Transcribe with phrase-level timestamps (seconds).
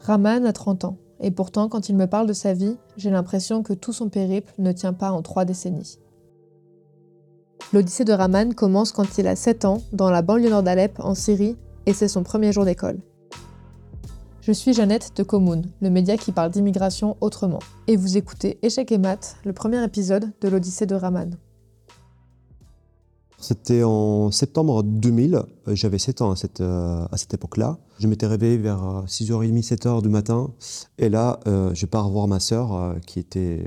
[0.00, 3.62] Raman a 30 ans, et pourtant quand il me parle de sa vie, j'ai l'impression
[3.62, 5.98] que tout son périple ne tient pas en trois décennies.
[7.72, 11.14] L'odyssée de Raman commence quand il a 7 ans, dans la banlieue nord d'Alep, en
[11.14, 11.56] Syrie,
[11.86, 12.98] et c'est son premier jour d'école.
[14.40, 18.90] Je suis Jeannette de Commune, le média qui parle d'immigration autrement, et vous écoutez Échec
[18.92, 21.36] et Maths, le premier épisode de l'Odyssée de Raman.
[23.40, 27.78] C'était en septembre 2000, j'avais 7 ans à cette, euh, à cette époque-là.
[28.00, 30.50] Je m'étais réveillé vers 6h30, 7h du matin,
[30.98, 33.64] et là, euh, je pars voir ma sœur, euh, qui était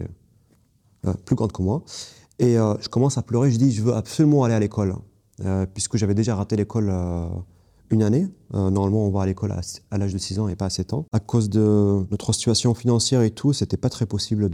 [1.25, 1.84] plus grande que moi,
[2.38, 4.95] et je commence à pleurer, je dis, je veux absolument aller à l'école,
[5.73, 6.91] puisque j'avais déjà raté l'école
[7.91, 8.27] une année.
[8.55, 9.52] Euh, normalement, on va à l'école
[9.91, 11.05] à, l'âge de 6 ans et pas à 7 ans.
[11.11, 14.49] À cause de notre situation financière et tout, c'était pas très possible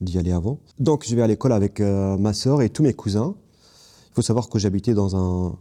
[0.00, 0.60] d'y aller avant.
[0.78, 3.34] Donc, je vais à l'école avec euh, ma sœur et tous mes cousins.
[4.18, 5.56] Faut savoir que j'habitais dans un,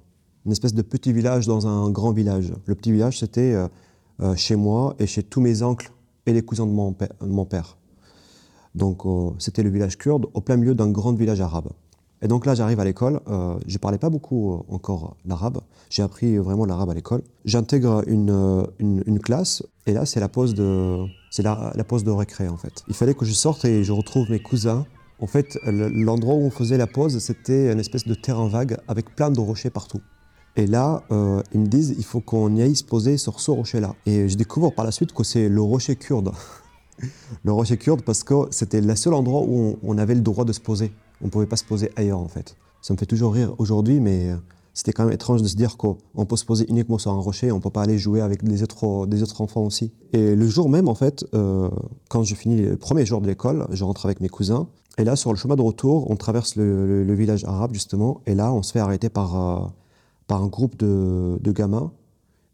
[0.47, 2.52] une espèce de petit village dans un grand village.
[2.66, 5.91] Le petit village, c'était euh, chez moi et chez tous mes oncles
[6.25, 7.77] et les cousins de mon, père.
[8.73, 9.03] Donc,
[9.38, 11.69] c'était le village kurde au plein milieu d'un grand village arabe.
[12.22, 13.19] Et donc là, j'arrive à l'école.
[13.27, 15.59] Euh, je ne parlais pas beaucoup euh, encore l'arabe.
[15.89, 17.21] J'ai appris vraiment l'arabe à l'école.
[17.45, 22.11] J'intègre une, euh, une, classe et là, c'est la pause de, c'est la, pause de
[22.11, 22.83] récré en fait.
[22.88, 24.86] Il fallait que je sorte et je retrouve mes cousins.
[25.20, 29.16] En fait, l'endroit où on faisait la pause, c'était une espèce de terrain vague avec
[29.16, 30.02] plein de rochers partout.
[30.56, 31.04] Et là,
[31.54, 33.95] ils me disent, il faut qu'on y aille se poser sur ce rocher-là.
[34.06, 36.32] Et je découvre par la suite que c'est le rocher kurde.
[37.44, 40.54] le rocher kurde parce que c'était le seul endroit où on avait le droit de
[40.54, 40.92] se poser.
[41.22, 42.56] On ne pouvait pas se poser ailleurs en fait.
[42.82, 44.36] Ça me fait toujours rire aujourd'hui, mais euh,
[44.78, 45.97] c'était quand même étrange de se dire qu'on
[46.30, 49.42] peut se poser uniquement sur un rocher, on peut pas aller jouer avec des autres,
[49.42, 49.92] enfants aussi.
[50.14, 51.67] Et le jour même, en fait, euh,
[52.09, 54.67] quand je finis le premier jour de l'école, je rentre avec mes cousins.
[55.00, 58.22] Et là, sur le chemin de retour, on traverse le, village arabe, justement.
[58.28, 59.67] Et là, on se fait arrêter par, euh,
[60.28, 61.92] par un groupe de, gamins.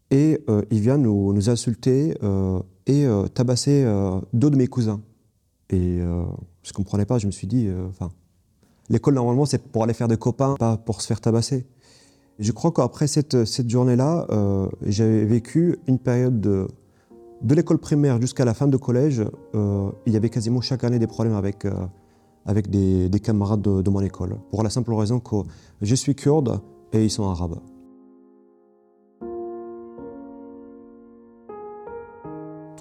[0.09, 2.13] Et ils viennent nous, nous insulter
[2.87, 3.83] et tabasser
[4.31, 5.01] deux de mes cousins.
[5.71, 8.11] Et je ne comprenais pas, je me suis dit, enfin,
[8.89, 11.65] L'école, normalement, c'est pour aller faire des copains, pas pour se faire tabasser.
[12.39, 16.67] Je crois qu'après cette, cette journée-là, euh, j'avais vécu une période de,
[17.41, 19.23] de l'école primaire jusqu'à la fin de collège.
[19.55, 21.71] Euh, il y avait quasiment chaque année des problèmes avec, euh,
[22.45, 24.37] avec des, des camarades de, de, mon école.
[24.49, 25.35] Pour la simple raison que
[25.81, 26.59] je suis kurde
[26.91, 27.59] et ils sont arabes.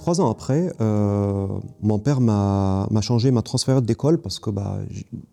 [0.03, 1.47] Trois ans après, euh,
[1.81, 4.81] mon père m'a changé, m'a transféré d'école parce que bah,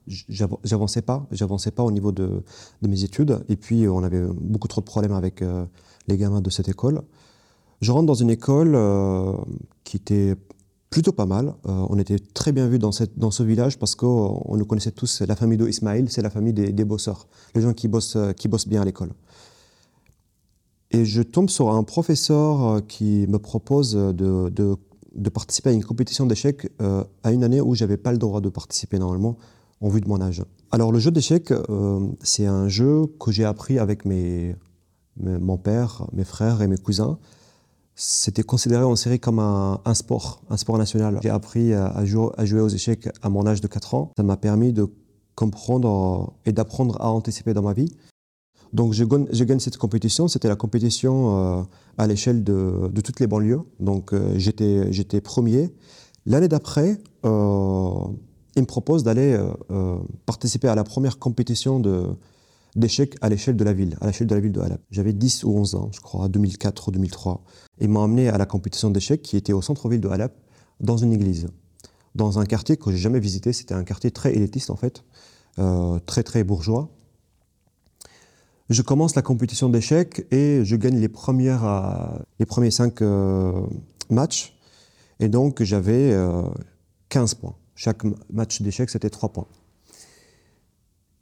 [0.05, 2.43] j'avançais pas, j'avançais pas au niveau de,
[2.83, 3.39] mes études.
[3.49, 5.65] Et puis on avait beaucoup trop de problèmes avec euh,
[6.07, 7.01] les gamins de cette école.
[7.81, 9.33] Je rentre dans une école euh,
[9.85, 10.35] qui était
[10.91, 11.55] plutôt pas mal.
[11.65, 15.23] on était très bien vus dans, ce village parce qu'on nous connaissait tous.
[15.23, 17.25] La famille d'Ismaël, c'est la famille des, bosseurs,
[17.55, 19.09] les gens qui bossent bien à l'école.
[20.91, 25.83] Et je tombe sur un professeur euh, qui me propose de, de, participer à une
[25.83, 29.37] compétition d'échecs euh, à une année où je n'avais pas le droit de participer normalement
[29.81, 30.43] en vue de mon âge.
[30.71, 34.55] Alors le jeu d'échecs, euh, c'est un jeu que j'ai appris avec mes,
[35.17, 37.19] mon père, mes frères et mes cousins.
[37.95, 41.19] C'était considéré en série comme un, un, sport, un sport national.
[41.21, 44.11] J'ai appris à jouer, à jouer aux échecs à mon âge de 4 ans.
[44.17, 44.87] Ça m'a permis de
[45.35, 47.93] comprendre et d'apprendre à anticiper dans ma vie.
[48.73, 50.27] Donc je gagne, cette compétition.
[50.27, 51.63] C'était la compétition euh,
[51.97, 53.61] à l'échelle de, toutes les banlieues.
[53.79, 55.73] Donc euh, j'étais premier.
[56.25, 57.93] L'année d'après, euh,
[58.55, 59.39] il me propose d'aller
[60.25, 61.81] participer à la première compétition
[62.75, 64.61] d'échecs à l'échelle de la ville, à l'échelle de la ville de.
[64.91, 67.43] J'avais 10 ou 11 ans, je crois, 2004 ou 2003.
[67.79, 70.33] Il m'a emmené à la compétition d'échecs qui était au centre-ville de Alep,
[70.81, 71.47] dans une église,
[72.15, 73.53] dans un quartier que j'ai jamais visité.
[73.53, 75.03] C'était un quartier très élitiste en fait,
[76.05, 76.89] très très bourgeois.
[78.69, 83.51] Je commence la compétition d'échecs et je gagne les, premières, euh, les premiers cinq euh,
[84.11, 84.55] matchs.
[85.19, 86.15] Et donc, j'avais
[87.09, 87.55] 15 euh, points.
[87.73, 89.47] Chaque match d'échecs, c'était 3 points.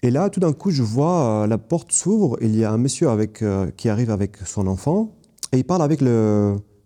[0.04, 2.38] Et là, tout d'un coup, je vois la porte s'ouvre.
[2.42, 3.44] Il y a un monsieur avec,
[3.78, 5.16] qui arrive avec son enfant
[5.54, 6.02] et il parle avec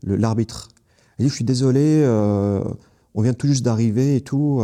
[0.04, 0.70] l'arbitre.
[1.18, 4.62] Il dit Je suis désolé, on vient tout juste d'arriver et tout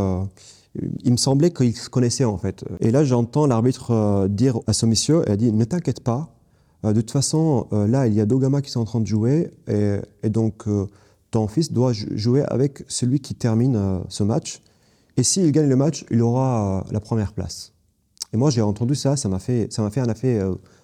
[1.04, 2.64] il me semblait qu'il se connaissait en fait.
[2.80, 6.36] Et là, j'entends l'arbitre euh, dire à ce monsieur, elle dit, ne t'inquiète pas,
[6.86, 9.00] euh, de toute façon, euh, là, il y a deux gamins qui sont en train
[9.00, 10.66] de jouer, et, donc
[11.32, 14.62] ton fils doit jouer avec celui qui termine ce match.
[15.18, 17.74] Et s'il gagne le match, il aura la première place.
[18.34, 20.40] Et moi, j'ai entendu ça, ça m'a fait, ça m'a fait un effet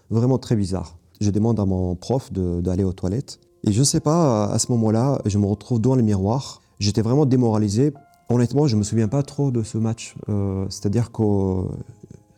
[0.09, 0.97] vraiment très bizarre.
[1.21, 3.39] Je demande à mon prof d'aller aux toilettes.
[3.65, 6.61] Et je ne sais pas, à ce moment-là, je me retrouve devant le miroir.
[6.79, 7.93] J'étais vraiment démoralisé
[8.29, 10.15] Honnêtement, je ne me souviens pas trop de ce match.
[10.29, 11.23] Euh, c'est-à-dire que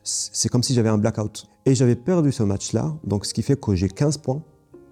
[0.03, 1.47] c'est comme si j'avais un blackout.
[1.65, 4.41] Et j'avais perdu ce match-là, donc ce qui fait que j'ai 15 points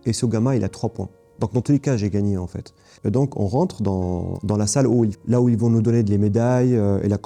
[0.06, 1.10] et ce gamin, il a 3 points.
[1.40, 2.74] Donc dans tous les cas, j'ai gagné en fait.
[3.04, 6.04] Et donc on rentre dans, dans la salle où, là où ils vont nous donner
[6.04, 7.18] les médailles et, la,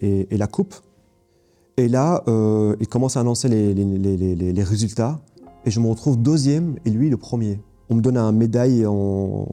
[0.00, 0.74] et, la coupe.
[1.76, 5.20] Et là, euh, ils commencent à annoncer les, les, les, résultats.
[5.64, 7.60] Et je me retrouve deuxième et lui le premier.
[7.88, 9.46] On me donne un médaille en,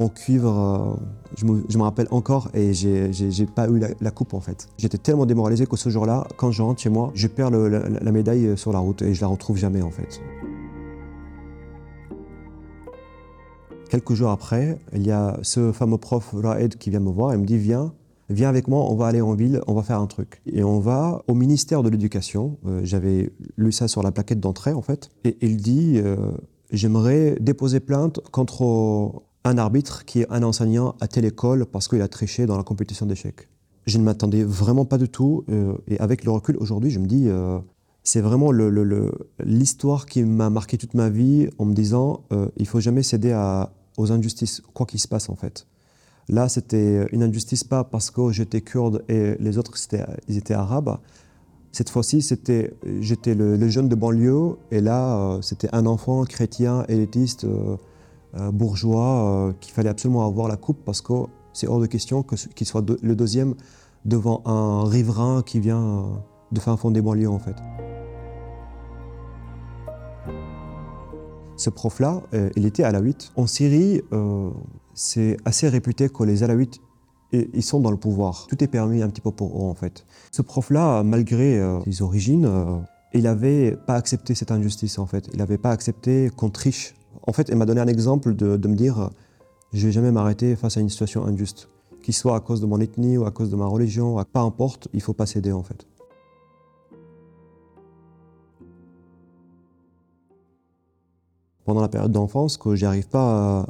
[0.00, 4.68] en cuivre, euh, je, me, rappelle encore, et j'ai pas eu la, coupe en fait.
[4.78, 8.56] J'étais tellement démoralisé que ce jour-là, quand je rentre chez moi, je perds la, médaille
[8.56, 10.20] sur la route et je la retrouve jamais en fait.
[13.90, 17.36] Quelques jours après, il y a ce fameux prof Raed qui vient me voir et
[17.36, 17.92] me dit Viens,
[18.30, 20.40] viens avec moi, on va aller en ville, on va faire un truc.
[20.46, 22.56] Et on va au ministère de l'Éducation.
[22.66, 25.10] Euh, j'avais lu ça sur la plaquette d'entrée en fait.
[25.24, 26.16] Et il dit euh,
[26.70, 32.02] J'aimerais déposer plainte contre un arbitre qui est un enseignant à telle école parce qu'il
[32.02, 33.48] a triché dans la compétition d'échecs.
[33.86, 35.44] Je ne m'attendais vraiment pas du tout.
[35.48, 37.28] Euh, et avec le recul aujourd'hui, je me dis
[38.02, 38.50] c'est vraiment
[39.44, 42.22] l'histoire qui m'a marqué toute ma vie en me disant
[42.56, 43.34] il faut jamais céder
[43.96, 45.66] aux injustices, quoi qu'il se passe en fait.
[46.28, 49.76] Là, c'était une injustice pas parce que j'étais kurde et les autres
[50.28, 50.98] ils étaient arabes.
[51.72, 56.84] Cette fois-ci, c'était j'étais le, jeune de banlieue et là, euh, c'était un enfant chrétien,
[56.88, 57.76] élitiste, euh, euh,
[58.52, 61.12] bourgeois, qu'il fallait absolument avoir la coupe parce que
[61.52, 63.54] c'est hors de question qu'il soit le deuxième
[64.04, 66.22] devant un riverain qui vient
[66.52, 67.56] de fin fond des banlieues en fait.
[71.60, 73.32] Ce prof-là, euh, il était alaouite.
[73.36, 74.50] En Syrie, euh,
[74.94, 76.80] c'est assez réputé que les alaouites
[77.32, 78.46] ils sont dans le pouvoir.
[78.48, 80.04] Tout est permis un petit peu pour eux en fait.
[80.32, 82.48] Ce prof-là, malgré euh, ses origines,
[83.12, 85.28] il n'avait pas accepté cette injustice en fait.
[85.32, 86.94] Il n'avait pas accepté qu'on triche.
[87.30, 89.10] En fait, il m'a donné un exemple de, me dire
[89.72, 91.68] je vais jamais m'arrêter face à une situation injuste,
[92.02, 94.88] qu'il soit à cause de mon ethnie ou à cause de ma religion, peu importe,
[94.92, 95.86] il faut pas céder en fait.
[101.64, 103.64] pendant la période d'enfance que j'arrive pas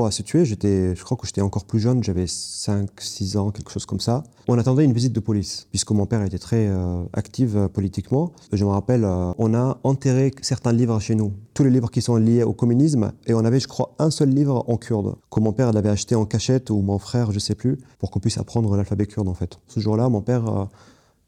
[0.00, 0.44] à situer.
[0.44, 4.00] J'étais, je crois que j'étais encore plus jeune, j'avais 5, 6 ans, quelque chose comme
[4.00, 4.24] ça.
[4.48, 8.32] On attendait une visite de police, puisque mon père était très euh, actif euh, politiquement.
[8.52, 12.00] Je me rappelle, euh, on a enterré certains livres chez nous, tous les livres qui
[12.00, 15.40] sont liés au communisme, et on avait, je crois, un seul livre en kurde, que
[15.40, 18.38] mon père l'avait acheté en cachette, ou mon frère, je sais plus, pour qu'on puisse
[18.38, 19.58] apprendre l'alphabet kurde, en fait.
[19.68, 20.68] Ce jour-là, mon père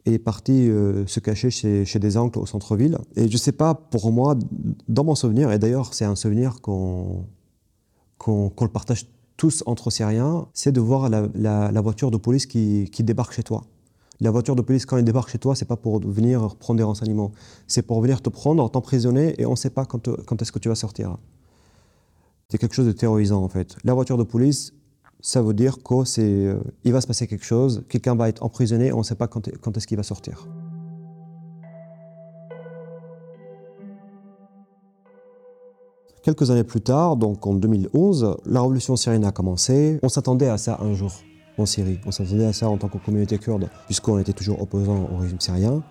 [0.07, 0.69] est parti
[1.07, 2.99] se cacher chez, chez, des oncles au centre-ville.
[3.17, 4.37] Et je sais pas, pour moi,
[4.89, 7.25] dans mon souvenir, et d'ailleurs c'est un souvenir qu'on
[8.25, 9.07] qu'on le partage
[9.37, 13.65] tous entre Syriens, c'est de voir la, voiture de police qui, débarque chez toi.
[14.21, 16.85] La voiture de police, quand elle débarque chez toi, c'est pas pour venir prendre des
[16.85, 17.33] renseignements.
[17.67, 20.09] C'est pour venir te prendre, t'emprisonner, et on ne sait pas quand,
[20.41, 21.19] est-ce que tu vas sortir.
[22.49, 23.77] C'est quelque chose de terrorisant, en fait.
[23.85, 24.73] La voiture de police,
[25.21, 28.99] ça veut dire qu'il euh, va se passer quelque chose, quelqu'un va être emprisonné, on
[28.99, 30.49] ne sait pas quand, quand est-ce qu'il va sortir.
[36.25, 39.99] Quelques années plus tard, donc en 2011, la révolution syrienne a commencé.
[40.03, 41.13] On s'attendait à ça un jour
[41.59, 41.99] en Syrie.
[42.07, 45.39] On s'attendait à ça en tant que communauté kurde, puisqu'on était toujours opposant au régime
[45.39, 45.83] syrien.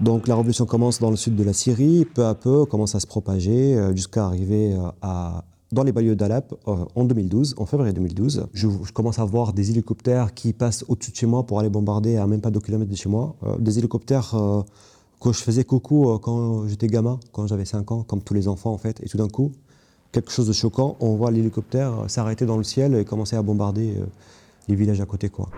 [0.00, 3.00] Donc la révolution commence dans le sud de la Syrie, peu à peu commence à
[3.00, 7.66] se propager euh, jusqu'à arriver euh, à, dans les banlieues d'Alep euh, en 2012, en
[7.66, 8.46] février 2012.
[8.54, 12.16] Je, commence à voir des hélicoptères qui passent au-dessus de chez moi pour aller bombarder
[12.16, 13.36] à même pas deux kilomètres de chez moi.
[13.42, 14.34] Euh, des hélicoptères
[15.20, 18.72] que je faisais coucou quand j'étais gamin, quand j'avais 5 ans, comme tous les enfants
[18.72, 19.02] en fait.
[19.02, 19.52] Et tout d'un coup,
[20.14, 23.94] quelque chose de choquant, on voit l'hélicoptère s'arrêter dans le ciel et commencer à bombarder
[24.68, 25.28] les villages à côté.
[25.28, 25.50] quoi.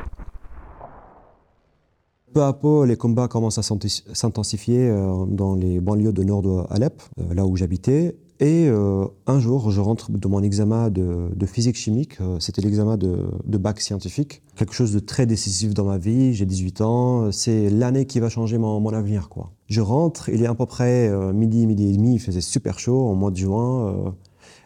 [2.32, 4.90] Peu à peu, les combats commencent à s'intensifier
[5.28, 8.16] dans les banlieues de nord d'Alep, là où j'habitais.
[8.38, 12.98] Et euh, un jour, je rentre de mon examen de, physique chimique, euh, c'était l'examen
[12.98, 17.70] de, bac scientifique, quelque chose de très décisif dans ma vie, j'ai 18 ans, c'est
[17.70, 19.30] l'année qui va changer mon, avenir.
[19.30, 19.52] Quoi.
[19.68, 22.78] Je rentre, il est à peu près euh, midi, midi et demi, il faisait super
[22.78, 24.14] chaud, en mois de juin.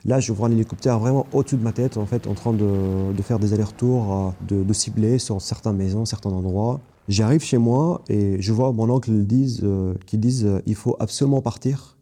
[0.05, 3.23] Là, je vois un hélicoptère vraiment au-dessus de ma tête, en fait, en train de,
[3.23, 6.81] faire des allers-retours, de, cibler sur certaines maisons, certains endroits.
[7.09, 9.67] J'arrive chez moi et je vois mon oncle disent,
[10.07, 11.97] qui disent il faut absolument partir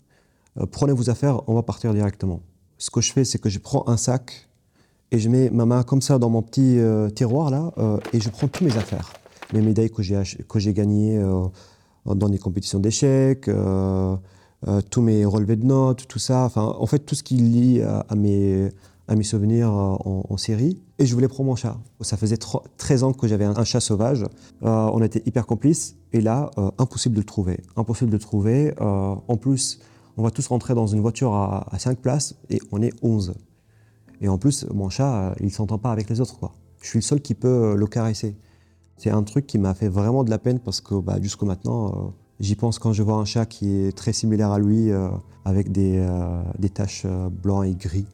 [0.60, 2.40] euh, prenez vos affaires, on va partir directement.
[2.78, 4.48] Ce que je fais, c'est que je prends un sac
[5.10, 8.20] et je mets ma main comme ça dans mon petit euh, tiroir là euh, et
[8.20, 9.12] je prends toutes mes affaires.
[9.52, 11.18] Les médailles que j'ai, que j'ai gagnées
[12.04, 13.48] dans des compétitions d'échecs,
[14.90, 16.44] tous mes relevés de notes, tout ça.
[16.44, 18.68] Enfin, en fait, tout ce qui lie à, mes,
[19.06, 20.82] à souvenirs en, en, série.
[20.98, 21.78] Et je voulais prendre mon chat.
[22.00, 22.38] Ça faisait
[22.76, 24.26] 13 ans que j'avais un, chat sauvage.
[24.62, 25.96] on était hyper complices.
[26.12, 27.60] Et là, impossible de le trouver.
[27.76, 28.74] Impossible de le trouver.
[28.80, 29.78] en plus,
[30.18, 33.34] on va tous rentrer dans une voiture à, 5 places et on est 11.
[34.20, 36.40] Et en plus, mon chat, euh, il ne s'entend pas avec les autres.
[36.40, 36.52] Quoi.
[36.82, 38.36] Je suis le seul qui peut euh, le caresser.
[38.96, 41.86] C'est un truc qui m'a fait vraiment de la peine parce que bah, jusqu'au maintenant,
[41.86, 44.90] euh, j'y pense quand je vois un chat qui est très similaire à lui,
[45.44, 46.06] avec des,
[46.58, 48.06] des taches blancs et gris.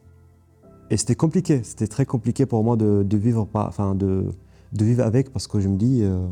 [0.91, 4.25] Et c'était compliqué, c'était très compliqué pour moi de, vivre, pas, enfin de,
[4.73, 6.27] de, vivre avec parce que je me dis, euh,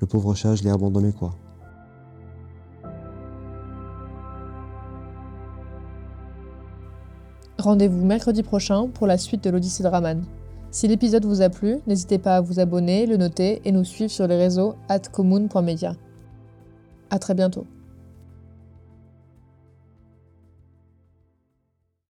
[0.00, 1.34] le pauvre chat, je l'ai abandonné quoi.
[7.58, 10.22] Rendez-vous mercredi prochain pour la suite de l'Odyssée de Raman.
[10.70, 14.10] Si l'épisode vous a plu, n'hésitez pas à vous abonner, le noter et nous suivre
[14.10, 15.96] sur les réseaux at commune.media.
[17.10, 17.66] À très bientôt.